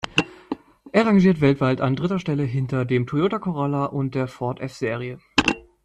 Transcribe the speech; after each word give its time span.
Er 0.93 1.05
rangiert 1.05 1.41
weltweit 1.41 1.79
an 1.79 1.95
dritter 1.95 2.17
Stelle 2.17 2.41
hinter 2.41 2.85
dem 2.85 3.05
Toyota 3.05 3.37
Corolla 3.37 3.85
und 3.85 4.15
der 4.15 4.27
Ford 4.27 4.59
F-Serie. 4.59 5.19